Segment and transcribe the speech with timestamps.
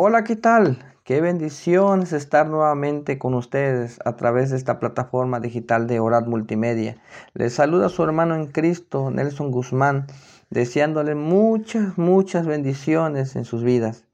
[0.00, 0.78] Hola, ¿qué tal?
[1.02, 6.24] Qué bendición es estar nuevamente con ustedes a través de esta plataforma digital de Orad
[6.26, 6.98] Multimedia.
[7.34, 10.06] Les saluda su hermano en Cristo, Nelson Guzmán,
[10.50, 14.04] deseándole muchas, muchas bendiciones en sus vidas.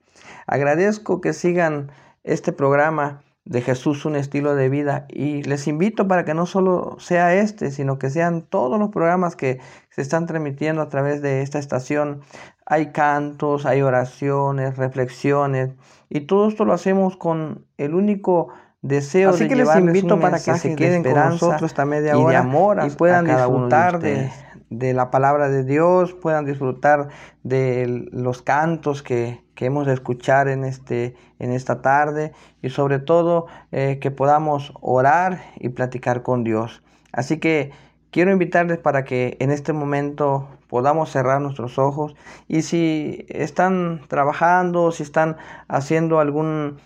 [0.46, 1.92] Agradezco que sigan
[2.22, 6.96] este programa de Jesús un estilo de vida y les invito para que no solo
[6.98, 9.60] sea este, sino que sean todos los programas que
[9.90, 12.22] se están transmitiendo a través de esta estación.
[12.66, 15.70] Hay cantos, hay oraciones, reflexiones
[16.08, 18.48] y todo esto lo hacemos con el único
[18.82, 22.24] deseo Así de que les invito para que se queden con nosotros esta media hora
[22.24, 24.32] y de amor y puedan disfrutar de, de,
[24.70, 27.08] de la palabra de Dios, puedan disfrutar
[27.42, 32.98] de los cantos que, que hemos de escuchar en, este, en esta tarde y sobre
[32.98, 36.82] todo eh, que podamos orar y platicar con Dios.
[37.12, 37.70] Así que
[38.14, 42.14] quiero invitarles para que en este momento podamos cerrar nuestros ojos
[42.46, 46.76] y si están trabajando, si están haciendo alguna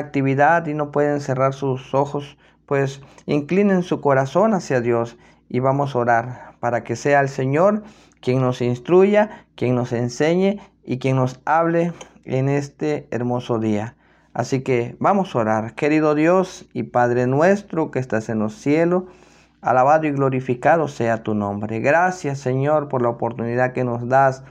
[0.00, 5.16] actividad y no pueden cerrar sus ojos, pues inclinen su corazón hacia Dios
[5.48, 7.84] y vamos a orar para que sea el Señor
[8.20, 11.92] quien nos instruya, quien nos enseñe y quien nos hable
[12.24, 13.94] en este hermoso día.
[14.34, 15.74] Así que vamos a orar.
[15.76, 19.04] Querido Dios y Padre nuestro que estás en los cielos,
[19.62, 21.80] alabado y glorificado sea tu nombre.
[21.80, 24.42] Gracias Señor por la oportunidad que nos das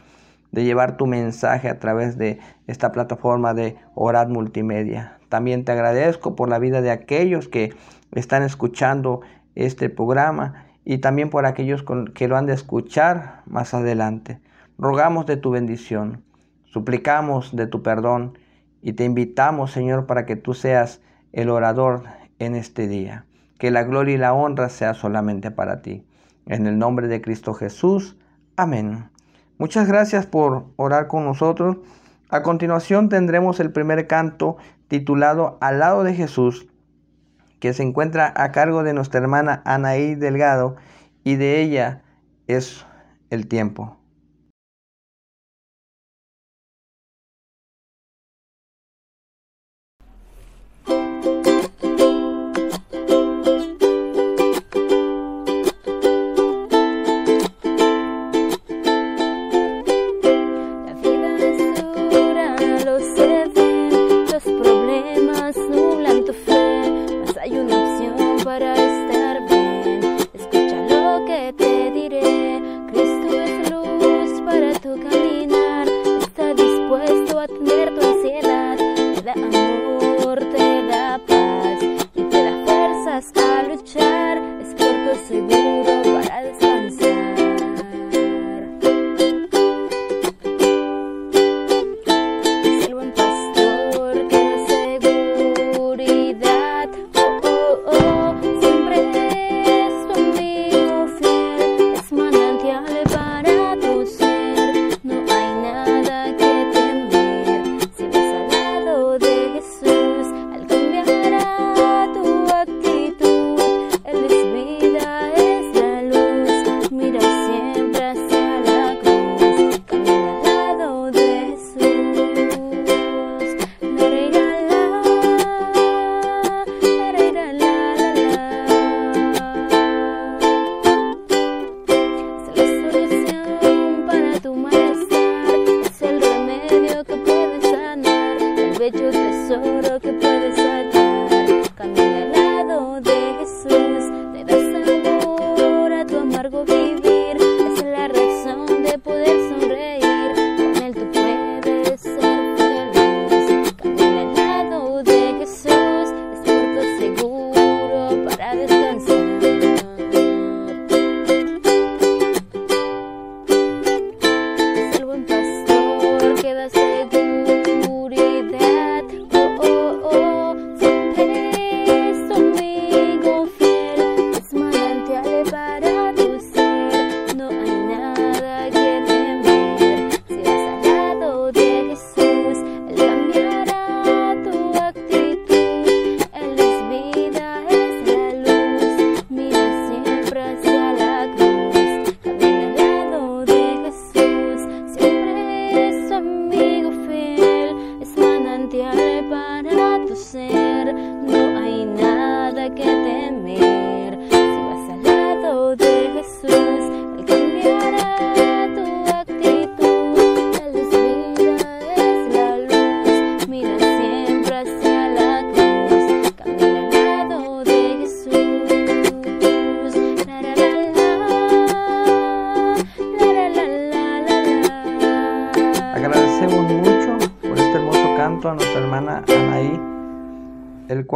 [0.51, 5.19] de llevar tu mensaje a través de esta plataforma de Orad Multimedia.
[5.29, 7.73] También te agradezco por la vida de aquellos que
[8.11, 9.21] están escuchando
[9.55, 14.39] este programa y también por aquellos que lo han de escuchar más adelante.
[14.77, 16.23] Rogamos de tu bendición.
[16.65, 18.37] Suplicamos de tu perdón
[18.81, 21.01] y te invitamos, Señor, para que tú seas
[21.33, 22.03] el orador
[22.39, 23.25] en este día.
[23.61, 26.03] Que la gloria y la honra sea solamente para ti.
[26.47, 28.17] En el nombre de Cristo Jesús.
[28.57, 29.11] Amén.
[29.59, 31.77] Muchas gracias por orar con nosotros.
[32.31, 36.69] A continuación tendremos el primer canto titulado Al lado de Jesús,
[37.59, 40.75] que se encuentra a cargo de nuestra hermana Anaí Delgado
[41.23, 42.01] y de ella
[42.47, 42.87] es
[43.29, 44.00] el tiempo.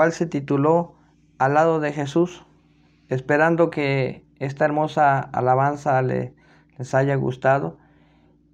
[0.06, 0.94] Cual se tituló
[1.40, 2.46] Al lado de Jesús,
[3.10, 7.78] esperando que esta hermosa alabanza les haya gustado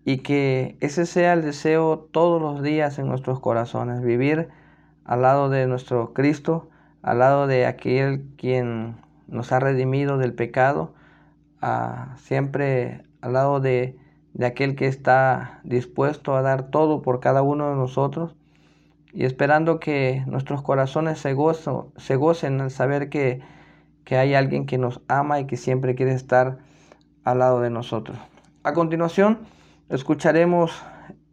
[0.06, 4.48] y que ese sea el deseo todos los días en nuestros corazones, vivir
[5.04, 6.70] al lado de nuestro Cristo,
[7.02, 8.96] al lado de aquel quien
[9.28, 10.94] nos ha redimido del pecado,
[12.16, 13.98] siempre al lado de,
[14.42, 18.38] aquel que está dispuesto a dar todo por cada uno de nosotros
[19.14, 23.42] y esperando que nuestros corazones se, gozo, se gocen al saber que,
[24.04, 26.60] que hay alguien que nos ama y que siempre quiere estar
[27.24, 28.18] al lado de nosotros.
[28.64, 29.40] A continuación,
[29.90, 30.84] escucharemos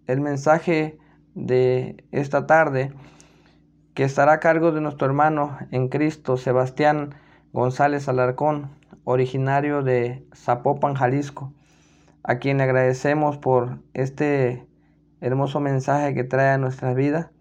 [0.06, 0.98] el mensaje
[1.34, 2.92] de esta tarde
[3.94, 7.14] que estará a cargo de nuestro hermano en Cristo, Sebastián
[7.52, 8.70] González Alarcón,
[9.04, 11.52] originario de Zapopan, Jalisco,
[12.22, 14.66] a quien le agradecemos por este
[15.20, 17.32] hermoso mensaje que trae a nuestra vida,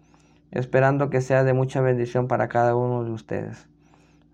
[0.51, 3.67] esperando que sea de mucha bendición para cada uno de ustedes.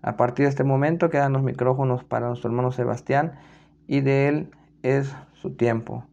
[0.02, 3.38] A partir de este momento quedan los micrófonos para nuestro hermano Sebastián
[3.86, 4.50] y de él
[4.82, 6.06] es su tiempo.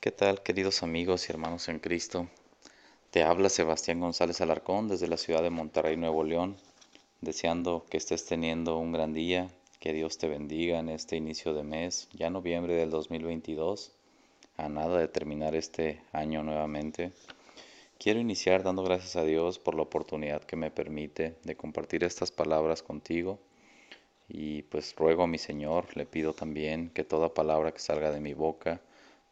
[0.00, 2.28] ¿Qué tal, queridos amigos y hermanos en Cristo?
[3.10, 6.56] Te habla Sebastián González Alarcón desde la ciudad de Monterrey, Nuevo León,
[7.20, 9.48] deseando que estés teniendo un gran día,
[9.82, 13.90] que Dios te bendiga en este inicio de mes, ya noviembre del 2022,
[14.56, 17.10] a nada de terminar este año nuevamente.
[17.98, 22.30] Quiero iniciar dando gracias a Dios por la oportunidad que me permite de compartir estas
[22.30, 23.40] palabras contigo
[24.28, 28.20] y pues ruego a mi Señor, le pido también que toda palabra que salga de
[28.20, 28.80] mi boca,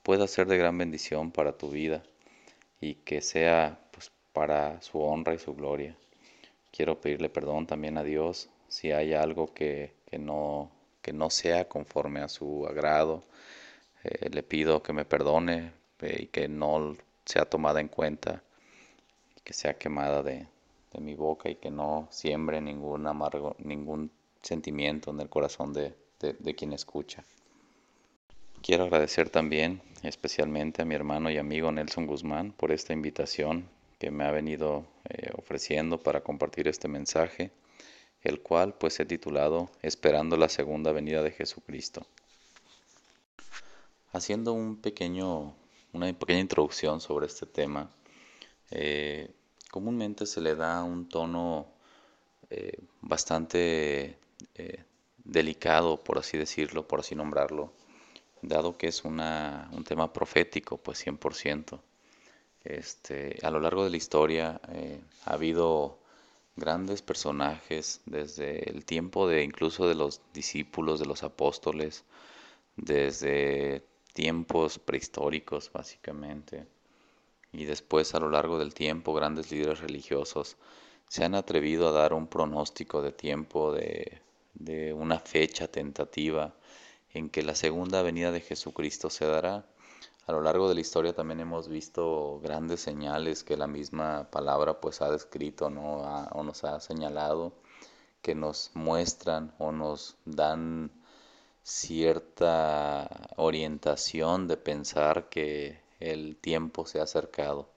[0.02, 2.02] pueda ser de gran bendición para tu vida
[2.81, 5.97] y que sea pues, para su honra y su gloria.
[6.73, 10.71] Quiero pedirle perdón también a Dios si hay algo que, no,
[11.03, 13.23] que no sea conforme a su agrado.
[14.05, 18.43] Eh, le pido que me perdone eh, y que no sea tomada en cuenta,
[19.45, 20.47] que sea quemada de,
[20.99, 24.11] mi boca y que no siembre ningún amargo, ningún
[24.43, 25.95] sentimiento en el corazón de
[26.57, 27.25] quien escucha.
[28.62, 33.69] Quiero agradecer también especialmente a mi hermano y amigo Nelson Guzmán por esta invitación
[33.99, 37.51] que me ha venido eh, ofreciendo para compartir este mensaje,
[38.23, 42.07] el cual pues he titulado Esperando la segunda venida de Jesucristo.
[44.13, 45.55] Haciendo un pequeño,
[45.93, 47.91] una pequeña introducción sobre este tema,
[48.71, 49.31] eh,
[49.71, 51.67] comúnmente se le da un tono
[52.51, 54.19] eh, bastante
[55.25, 57.73] delicado, por así decirlo, por así nombrarlo,
[58.43, 61.81] dado que es una, un tema profético, pues 100%.
[62.65, 66.00] Este, a lo largo de la historia eh, ha habido
[66.61, 72.05] grandes personajes desde el tiempo de incluso de los discípulos, de los apóstoles,
[72.77, 76.69] desde tiempos prehistóricos básicamente,
[77.53, 80.57] y después a lo largo del tiempo grandes líderes religiosos
[81.09, 84.23] se han atrevido a dar un pronóstico de tiempo, de,
[84.55, 86.55] de una fecha tentativa
[87.12, 89.67] en que la segunda venida de Jesucristo se dará.
[90.31, 94.81] A lo largo de la historia también hemos visto grandes señales que la misma palabra
[94.81, 96.02] pues ha descrito ¿no?
[96.31, 97.52] o nos ha señalado,
[98.23, 100.93] que nos muestran o nos dan
[101.64, 107.69] cierta orientación de pensar que el tiempo se ha acercado.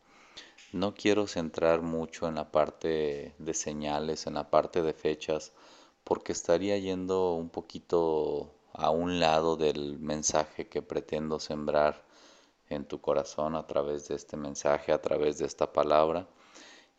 [0.74, 5.54] No quiero centrar mucho en la parte de señales, en la parte de fechas,
[6.04, 12.13] porque estaría yendo un poquito a un lado del mensaje que pretendo sembrar
[12.70, 16.28] en tu corazón a través de este mensaje, a través de esta palabra.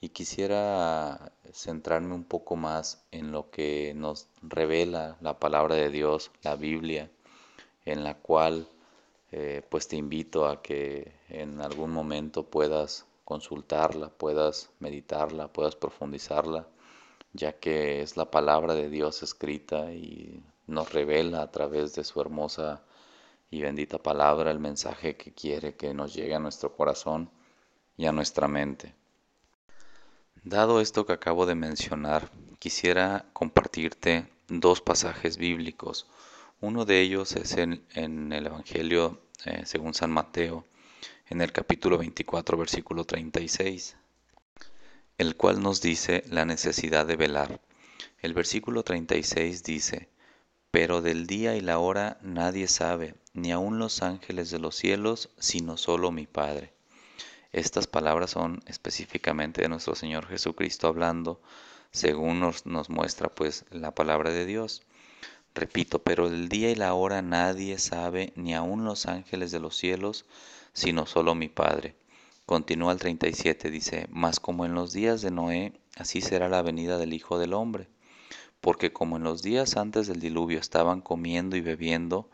[0.00, 6.30] Y quisiera centrarme un poco más en lo que nos revela la palabra de Dios,
[6.42, 7.11] la Biblia,
[7.85, 8.68] en la cual
[9.33, 16.68] eh, pues te invito a que en algún momento puedas consultarla, puedas meditarla, puedas profundizarla,
[17.33, 22.21] ya que es la palabra de Dios escrita y nos revela a través de su
[22.21, 22.85] hermosa
[23.55, 27.31] y bendita palabra el mensaje que quiere que nos llegue a nuestro corazón
[27.97, 28.95] y a nuestra mente.
[30.43, 36.09] Dado esto que acabo de mencionar, quisiera compartirte dos pasajes bíblicos.
[36.61, 40.65] Uno de ellos es en, el Evangelio eh, según San Mateo,
[41.29, 43.97] en el capítulo 24, versículo 36,
[45.17, 47.61] el cual nos dice la necesidad de velar.
[48.21, 50.09] El versículo 36 dice,
[50.73, 55.29] pero del día y la hora nadie sabe, ni aun los ángeles de los cielos,
[55.38, 56.73] sino solo mi Padre.
[57.53, 61.41] Estas palabras son específicamente de nuestro Señor Jesucristo hablando,
[61.91, 64.83] según nos, muestra pues la palabra de Dios.
[65.55, 69.76] Repito, pero el día y la hora nadie sabe, ni aun los ángeles de los
[69.76, 70.25] cielos,
[70.73, 71.95] sino solo mi Padre.
[72.47, 76.99] Continúa el 37, dice, mas como en los días de Noé, así será la venida
[76.99, 77.87] del Hijo del Hombre.
[78.61, 82.29] Porque como en los días antes del diluvio estaban comiendo y bebiendo,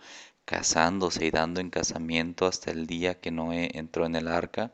[0.50, 4.72] casándose y dando en casamiento hasta el día que Noé entró en el arca,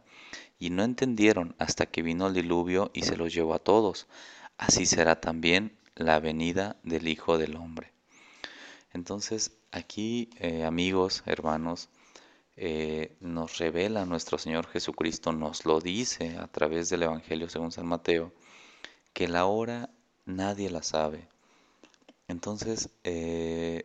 [0.58, 4.06] y no entendieron hasta que vino el diluvio y se los llevó a todos,
[4.56, 7.92] así será también la venida del Hijo del Hombre.
[8.94, 11.90] Entonces, aquí, eh, amigos, hermanos,
[12.56, 17.84] eh, nos revela nuestro Señor Jesucristo, nos lo dice a través del Evangelio según San
[17.84, 18.32] Mateo,
[19.12, 19.90] que la hora
[20.24, 21.28] nadie la sabe.
[22.28, 23.84] Entonces, eh,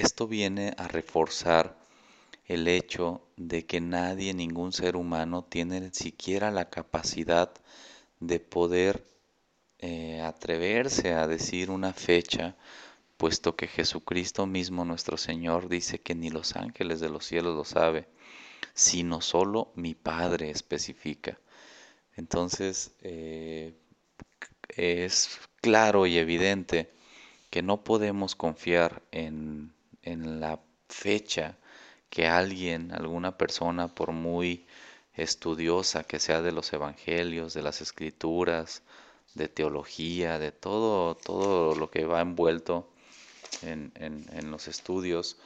[0.00, 1.76] esto viene a reforzar
[2.46, 7.52] el hecho de que nadie, ningún ser humano, tiene siquiera la capacidad
[8.18, 9.04] de poder
[10.22, 12.56] atreverse a decir una fecha
[13.20, 17.66] puesto que Jesucristo mismo nuestro Señor dice que ni los ángeles de los cielos lo
[17.66, 18.08] sabe,
[18.72, 21.38] sino solo mi Padre especifica.
[22.16, 23.74] Entonces eh,
[24.68, 26.90] es claro y evidente
[27.50, 31.58] que no podemos confiar en, en la fecha
[32.10, 34.66] que alguien, alguna persona, por muy
[35.14, 38.82] estudiosa que sea de los evangelios, de las escrituras,
[39.34, 42.90] de teología, de todo, todo lo que va envuelto
[43.62, 45.36] en, los estudios,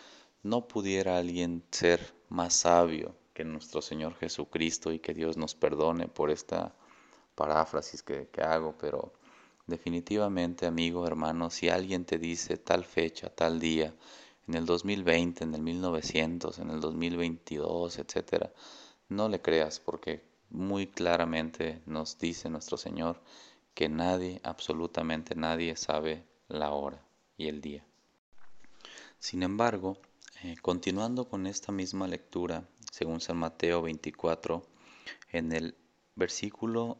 [0.42, 6.08] no pudiera alguien ser más sabio que nuestro Señor Jesucristo y que Dios nos perdone
[6.08, 6.74] por esta
[7.34, 9.12] paráfrasis que, que, hago, pero
[9.66, 13.92] definitivamente, amigo, hermano, si alguien te dice tal fecha, tal día,
[14.46, 18.52] en el 2020, en el 1900, en el 2022, etcétera,
[19.08, 23.20] no le creas porque muy claramente nos dice nuestro Señor
[23.74, 27.02] que nadie, absolutamente nadie sabe la hora
[27.36, 27.84] y el día.
[29.18, 29.98] Sin embargo,
[30.42, 34.62] eh, continuando con esta misma lectura, según San Mateo 24,
[35.32, 35.76] en el
[36.14, 36.98] versículo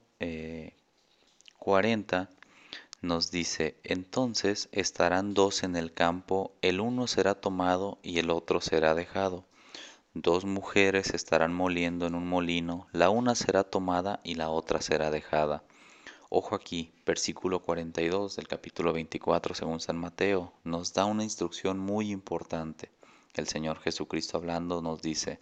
[1.59, 2.44] 40 eh,
[3.05, 8.61] nos dice, entonces estarán dos en el campo, el uno será tomado y el otro
[8.61, 9.45] será dejado.
[10.15, 15.11] Dos mujeres estarán moliendo en un molino, la una será tomada y la otra será
[15.11, 15.65] dejada.
[16.31, 22.11] Ojo aquí, versículo 42 del capítulo 24 según San Mateo, nos da una instrucción muy
[22.11, 22.91] importante.
[23.35, 25.41] El Señor Jesucristo hablando nos dice,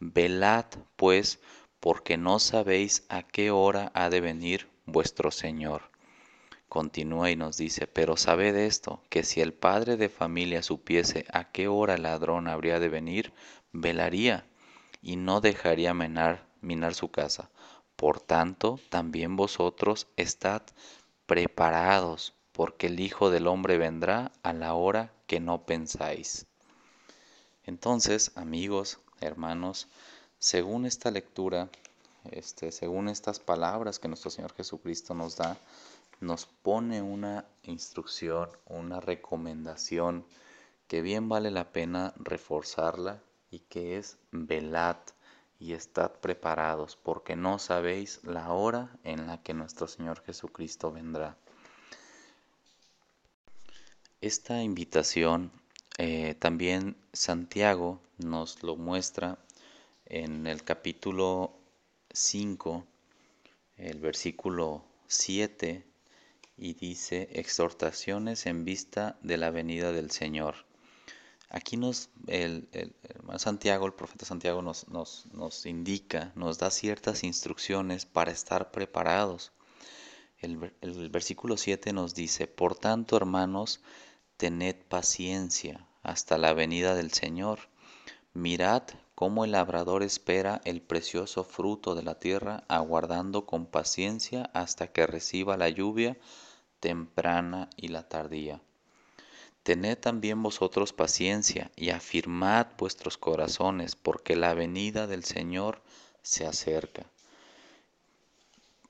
[0.00, 0.66] velad
[0.96, 1.40] pues,
[1.80, 5.82] porque no sabéis a qué hora ha de venir vuestro Señor.
[6.68, 11.50] Continúa y nos dice, pero sabed esto, que si el padre de familia supiese a
[11.50, 13.32] qué hora el ladrón habría de venir,
[13.72, 14.46] velaría
[15.00, 17.50] y no dejaría minar, minar su casa
[17.98, 20.62] por tanto, también vosotros estad
[21.26, 26.46] preparados, porque el Hijo del Hombre vendrá a la hora que no pensáis.
[27.64, 29.88] Entonces, amigos, hermanos,
[30.38, 31.70] según esta lectura,
[32.30, 35.56] este, según estas palabras que nuestro Señor Jesucristo nos da,
[36.20, 40.24] nos pone una instrucción, una recomendación
[40.86, 44.96] que bien vale la pena reforzarla y que es velad,
[45.60, 51.36] y estad preparados, porque no sabéis la hora en la que nuestro Señor Jesucristo vendrá.
[54.20, 55.50] Esta invitación
[55.98, 59.38] eh, también Santiago nos lo muestra
[60.06, 61.52] en el capítulo
[62.12, 62.84] 5,
[63.76, 65.84] el versículo 7,
[66.58, 70.66] y dice exhortaciones en vista de la venida del Señor.
[71.50, 72.68] Aquí nos, el,
[73.02, 78.70] hermano Santiago, el profeta Santiago nos, nos, nos, indica, nos da ciertas instrucciones para estar
[78.70, 79.52] preparados.
[80.40, 83.80] El, el versículo 7 nos dice, por tanto hermanos,
[84.36, 87.60] tened paciencia hasta la venida del Señor.
[88.34, 88.82] Mirad
[89.14, 95.06] cómo el labrador espera el precioso fruto de la tierra, aguardando con paciencia hasta que
[95.06, 96.18] reciba la lluvia
[96.80, 98.60] temprana y la tardía.
[99.62, 105.82] Tened también vosotros paciencia y afirmad vuestros corazones, porque la venida del Señor
[106.22, 107.04] se acerca.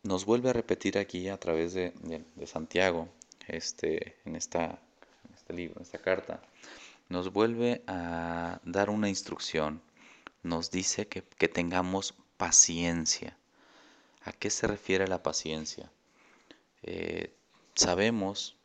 [0.04, 1.92] Nos vuelve a repetir aquí a través de,
[2.46, 3.08] Santiago,
[3.48, 4.80] este, en, esta,
[5.34, 6.40] este libro, en esta carta,
[7.08, 9.82] nos vuelve a dar una instrucción.
[10.42, 13.36] Nos dice que, tengamos paciencia.
[14.22, 15.90] ¿A qué se refiere la paciencia?
[16.82, 17.34] Eh,
[17.78, 18.58] sabemos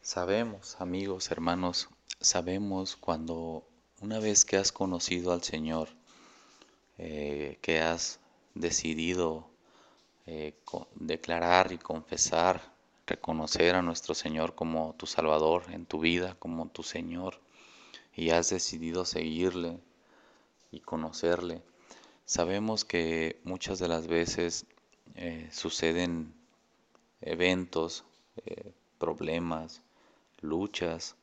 [0.00, 1.88] Sabemos, amigos, hermanos,
[2.20, 3.68] sabemos cuando
[4.00, 5.88] una vez que has conocido al Señor,
[6.98, 8.18] eh, que has
[8.54, 9.48] decidido
[10.26, 10.54] eh,
[10.96, 12.74] declarar y confesar,
[13.06, 17.40] reconocer a nuestro Señor como tu Salvador en tu vida, como tu Señor,
[18.14, 19.78] y has decidido seguirle
[20.72, 21.62] y conocerle,
[22.24, 24.66] sabemos que muchas de las veces
[25.14, 26.41] eh, suceden
[27.22, 28.04] eventos,
[28.46, 29.82] eh, problemas,
[30.40, 31.16] luchas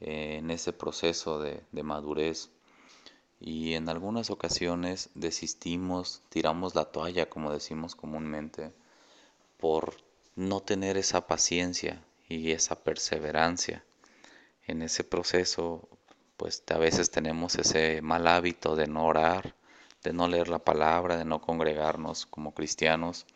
[0.00, 2.50] eh, en ese proceso de, de madurez
[3.40, 8.72] y en algunas ocasiones desistimos, tiramos la toalla, como decimos comúnmente,
[9.58, 9.96] por
[10.36, 13.84] no tener esa paciencia y esa perseverancia.
[14.66, 15.88] En ese proceso,
[16.36, 19.54] pues a veces tenemos ese mal hábito de no orar,
[20.02, 23.26] de no leer la palabra, de no congregarnos como cristianos.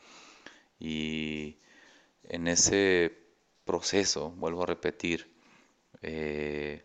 [0.81, 1.59] Y
[2.29, 3.17] en ese
[3.65, 5.35] proceso, vuelvo a repetir,
[6.03, 6.85] eh,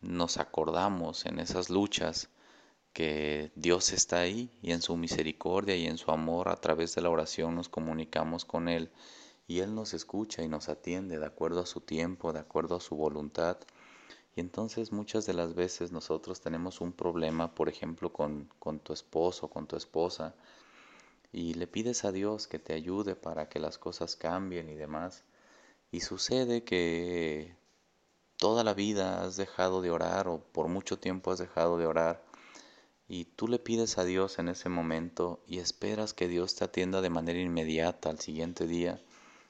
[0.00, 2.28] nos acordamos en esas luchas
[2.92, 7.02] que Dios está ahí y en su misericordia y en su amor a través de
[7.02, 8.90] la oración nos comunicamos con Él
[9.46, 12.80] y Él nos escucha y nos atiende de acuerdo a su tiempo, de acuerdo a
[12.80, 13.58] su voluntad.
[14.34, 18.94] Y entonces muchas de las veces nosotros tenemos un problema, por ejemplo, con, con tu
[18.94, 20.34] esposo, con tu esposa,
[21.32, 25.24] y le pides a Dios que te ayude para que las cosas cambien y demás.
[25.90, 27.56] Y sucede que
[28.36, 32.22] toda la vida has dejado de orar o por mucho tiempo has dejado de orar
[33.12, 37.02] y tú le pides a Dios en ese momento y esperas que Dios te atienda
[37.02, 39.02] de manera inmediata al siguiente día,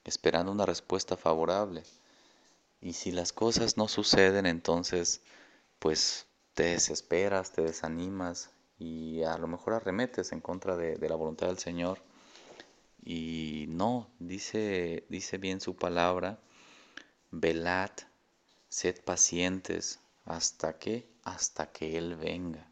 [0.04, 1.84] esperando una respuesta favorable.
[2.80, 5.20] Y si las cosas no suceden, entonces
[5.78, 8.50] pues te desesperas, te desanimas
[8.82, 11.98] y a lo mejor arremetes en contra de, la voluntad del Señor.
[13.04, 16.40] Y no, dice, dice bien su palabra,
[17.30, 17.90] velad,
[18.68, 22.66] sed pacientes, ¿hasta que Hasta que Él venga.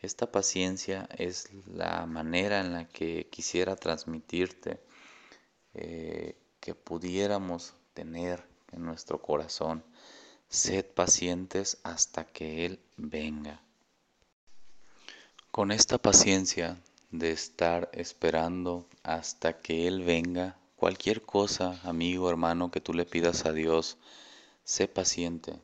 [0.00, 4.80] Esta paciencia es la manera en la que quisiera transmitirte
[5.72, 9.82] eh, que pudiéramos tener en nuestro corazón.
[10.48, 13.60] Sed pacientes hasta que Él venga.
[15.54, 22.80] Con esta paciencia de estar esperando hasta que Él venga, cualquier cosa, amigo, hermano, que
[22.80, 23.96] tú le pidas a Dios,
[24.64, 25.62] sé paciente,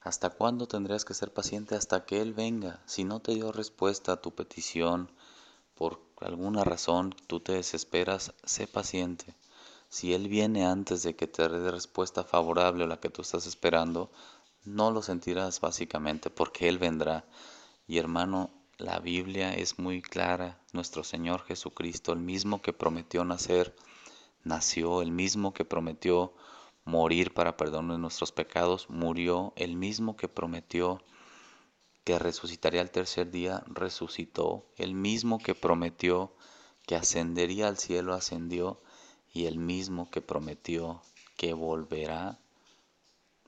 [0.00, 2.82] ¿Hasta cuándo tendrías que ser paciente hasta que Él venga?
[2.86, 5.12] Si no te dio respuesta a tu petición,
[5.76, 9.36] por alguna razón tú te desesperas, sé paciente.
[9.88, 13.46] Si Él viene antes de que te dé respuesta favorable a la que tú estás
[13.46, 14.10] esperando,
[14.64, 17.24] no lo sentirás básicamente porque Él vendrá.
[17.86, 20.58] Y hermano, la Biblia es muy clara.
[20.72, 23.76] Nuestro Señor Jesucristo, el mismo que prometió nacer,
[24.42, 26.32] nació, el mismo que prometió
[26.84, 31.02] morir para perdón de nuestros pecados, murió el mismo que prometió
[32.04, 36.34] que resucitaría al tercer día, resucitó, el mismo que prometió
[36.86, 38.80] que ascendería al cielo, ascendió,
[39.32, 41.02] y el mismo que prometió
[41.36, 42.38] que volverá,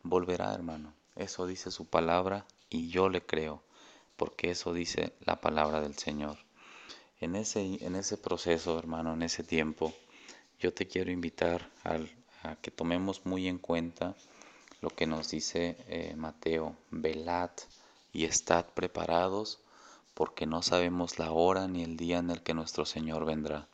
[0.02, 0.94] volverá hermano.
[1.16, 3.62] Eso dice su palabra y yo le creo,
[4.22, 6.38] porque eso dice la palabra del Señor.
[7.18, 9.92] En ese, en ese proceso, hermano, en ese tiempo,
[10.60, 12.08] yo te quiero invitar al,
[12.44, 14.14] a que tomemos muy en cuenta
[14.80, 17.50] lo que nos dice eh, Mateo, velad
[18.12, 19.58] y estad preparados
[20.14, 23.66] porque no sabemos la hora ni el día en el que nuestro Señor vendrá.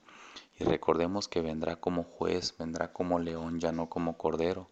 [0.59, 4.71] Y recordemos que vendrá como juez, vendrá como león, ya no como cordero,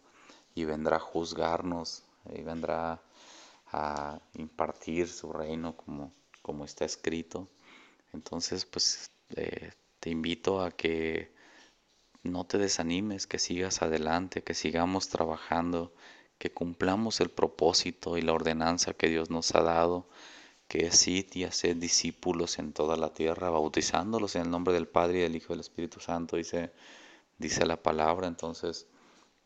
[0.55, 2.01] y vendrá a juzgarnos,
[2.33, 2.99] y vendrá
[3.71, 7.49] a impartir su reino como, como está escrito.
[8.13, 11.33] Entonces, pues eh, te invito a que
[12.23, 15.93] no te desanimes, que sigas adelante, que sigamos trabajando,
[16.37, 20.07] que cumplamos el propósito y la ordenanza que Dios nos ha dado,
[20.67, 25.19] que es y hacer discípulos en toda la tierra, bautizándolos en el nombre del Padre
[25.19, 26.73] y del Hijo y del Espíritu Santo, dice,
[27.37, 28.27] dice la palabra.
[28.27, 28.87] Entonces,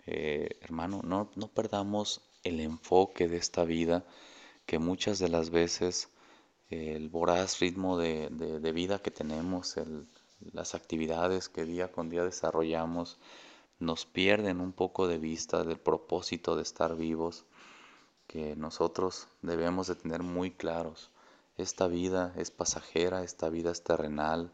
[0.06, 4.06] eh, hermano, no, no perdamos el enfoque de esta vida,
[4.66, 6.10] que muchas de las veces
[6.70, 10.08] el voraz ritmo de, de vida que tenemos, el,
[10.54, 13.20] las actividades que día con día desarrollamos
[13.80, 17.46] nos pierden un poco de vista del propósito de estar vivos
[18.28, 21.10] que nosotros debemos de tener muy claros.
[21.58, 24.52] Esta vida es pasajera, esta vida es terrenal,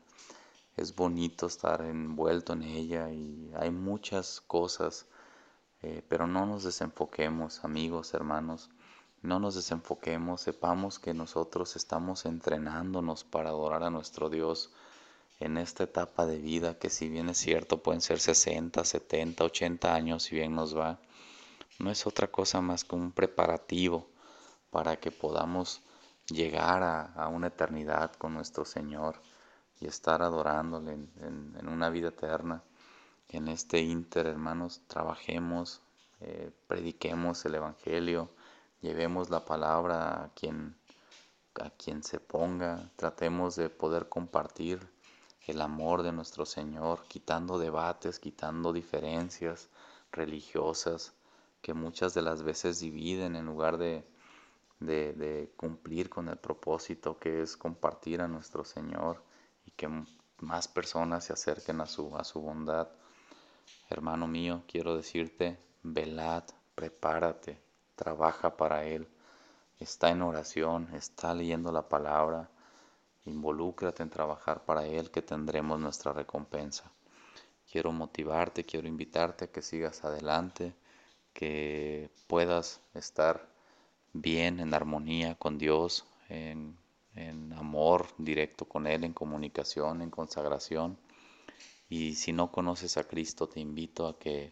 [0.76, 5.06] es bonito estar envuelto en ella y hay muchas cosas,
[5.84, 8.70] eh, pero no nos desenfoquemos, amigos, hermanos,
[9.22, 14.72] no nos desenfoquemos, sepamos que nosotros estamos entrenándonos para adorar a nuestro Dios
[15.40, 19.94] en esta etapa de vida, que si bien es cierto pueden ser 60, 70, 80
[19.94, 21.00] años, si bien nos va,
[21.80, 24.08] no es otra cosa más que un preparativo
[24.72, 25.82] para que podamos
[26.28, 29.22] llegar a, una eternidad con nuestro Señor
[29.80, 32.64] y estar adorándole en, una vida eterna.
[33.30, 35.82] En este inter, hermanos, trabajemos,
[36.22, 38.30] eh, prediquemos el Evangelio,
[38.82, 40.76] llevemos la palabra a quien,
[41.62, 44.88] a quien se ponga, tratemos de poder compartir
[45.46, 49.70] el amor de nuestro Señor, quitando debates, quitando diferencias
[50.12, 51.14] religiosas
[51.62, 54.06] que muchas de las veces dividen en lugar de,
[54.80, 59.24] de, cumplir con el propósito que es compartir a nuestro Señor
[59.66, 59.90] y que
[60.40, 62.90] más personas se acerquen a su, a su bondad.
[63.90, 66.44] Hermano mío, quiero decirte, velad,
[66.76, 67.62] prepárate,
[67.96, 69.08] trabaja para Él,
[69.80, 72.50] está en oración, está leyendo la palabra,
[73.26, 76.92] involúcrate en trabajar para Él que tendremos nuestra recompensa.
[77.72, 80.74] Quiero motivarte, quiero invitarte a que sigas adelante,
[81.34, 83.48] que puedas estar
[84.14, 86.78] bien, en armonía con Dios, en,
[87.16, 90.98] en amor directo con Él, en comunicación, en consagración.
[91.90, 94.50] Y si no conoces a Cristo, te invito a que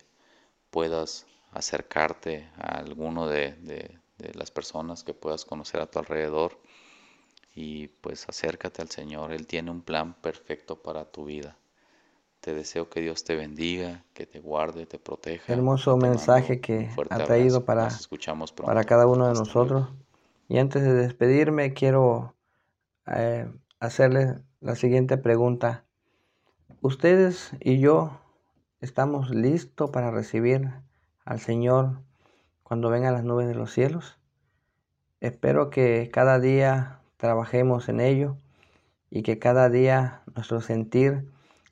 [0.69, 6.59] puedas acercarte a alguno de, de, de, las personas que puedas conocer a tu alrededor
[7.53, 9.31] y pues acércate al Señor.
[9.31, 11.57] Él tiene un plan perfecto para tu vida.
[12.41, 15.53] Te deseo que Dios te bendiga, que te guarde, te proteja.
[15.53, 17.89] Hermoso mensaje que ha traído para,
[18.63, 19.89] para cada uno de nosotros.
[20.47, 22.35] Y antes de despedirme, quiero
[23.07, 23.47] eh,
[23.79, 25.84] hacerle la siguiente pregunta.
[26.85, 28.21] ¿Ustedes y yo
[28.79, 30.69] estamos listos para recibir
[31.25, 32.03] al Señor
[32.61, 34.19] cuando vengan las nubes de los cielos?
[35.19, 38.37] Espero que cada día trabajemos en ello
[39.09, 41.27] y que cada día nuestro sentir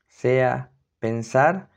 [0.08, 1.70] sea pensar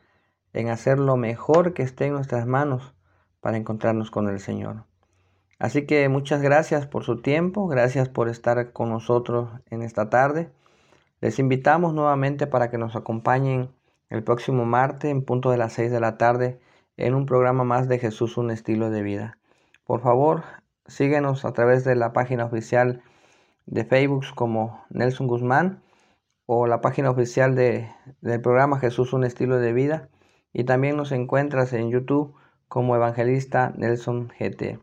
[0.54, 2.94] en hacer lo mejor que esté en nuestras manos
[3.42, 4.84] para encontrarnos con el Señor.
[5.58, 10.50] Así que muchas gracias por su tiempo, gracias por estar con nosotros en esta tarde.
[11.20, 13.70] Les invitamos nuevamente para que nos acompañen
[14.10, 16.60] el próximo martes en punto de las 6 de la tarde
[16.96, 19.38] en un programa más de Jesús, un estilo de vida.
[19.84, 20.44] Por favor,
[20.86, 23.02] síguenos a través de la página oficial
[23.66, 25.82] de Facebook como Nelson Guzmán
[26.46, 30.08] o la página oficial de, del programa Jesús un estilo de vida
[30.52, 32.34] y también nos encuentras en YouTube
[32.68, 34.80] como Evangelista Nelson GT.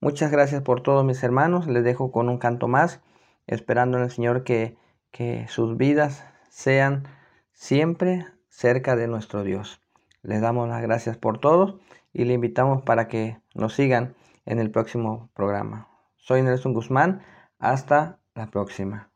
[0.00, 3.00] Muchas gracias por todos mis hermanos, les dejo con un canto más,
[3.46, 4.77] esperando en el Señor que,
[5.10, 7.08] que sus vidas sean
[7.52, 9.80] siempre cerca de nuestro Dios.
[10.22, 11.80] Les damos las gracias por todo
[12.12, 14.14] y le invitamos para que nos sigan
[14.46, 15.88] en el próximo programa.
[16.16, 17.22] Soy Nelson Guzmán,
[17.58, 19.10] hasta la próxima.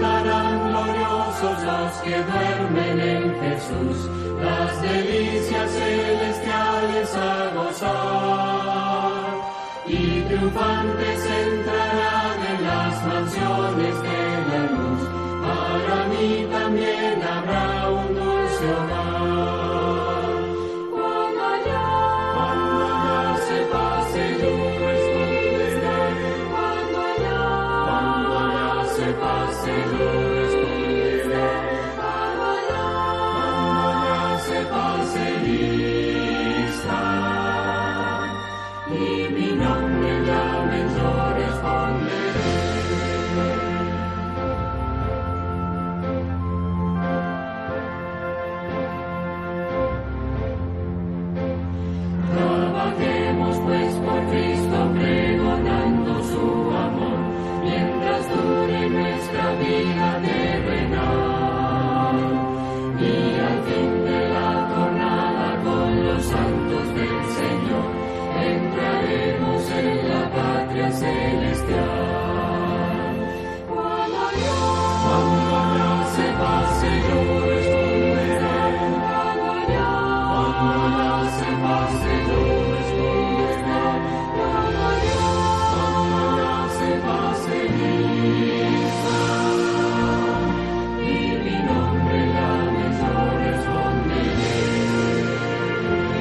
[0.00, 4.10] cantarán gloriosos los que duermen en Jesús,
[4.42, 9.22] las delicias celestiales a gozar.
[9.86, 15.02] Y triunfantes entrarán en las mansiones de la luz,
[15.42, 19.65] para mí también habrá un dulce hogar.